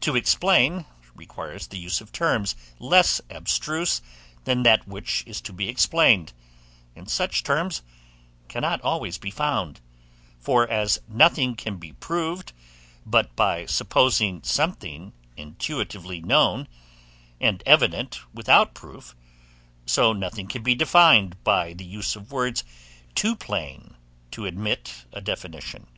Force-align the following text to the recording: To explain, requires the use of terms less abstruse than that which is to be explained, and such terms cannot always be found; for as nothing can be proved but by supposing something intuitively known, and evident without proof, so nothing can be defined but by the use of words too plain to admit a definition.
To 0.00 0.16
explain, 0.16 0.86
requires 1.14 1.66
the 1.66 1.76
use 1.76 2.00
of 2.00 2.10
terms 2.10 2.56
less 2.78 3.20
abstruse 3.28 4.00
than 4.44 4.62
that 4.62 4.88
which 4.88 5.22
is 5.26 5.42
to 5.42 5.52
be 5.52 5.68
explained, 5.68 6.32
and 6.96 7.06
such 7.10 7.42
terms 7.42 7.82
cannot 8.48 8.80
always 8.80 9.18
be 9.18 9.30
found; 9.30 9.82
for 10.40 10.66
as 10.70 11.02
nothing 11.06 11.54
can 11.54 11.76
be 11.76 11.92
proved 11.92 12.54
but 13.04 13.36
by 13.36 13.66
supposing 13.66 14.42
something 14.42 15.12
intuitively 15.36 16.22
known, 16.22 16.66
and 17.38 17.62
evident 17.66 18.20
without 18.32 18.72
proof, 18.72 19.14
so 19.84 20.14
nothing 20.14 20.46
can 20.46 20.62
be 20.62 20.74
defined 20.74 21.34
but 21.44 21.44
by 21.44 21.72
the 21.74 21.84
use 21.84 22.16
of 22.16 22.32
words 22.32 22.64
too 23.14 23.36
plain 23.36 23.96
to 24.30 24.46
admit 24.46 25.04
a 25.12 25.20
definition. 25.20 25.88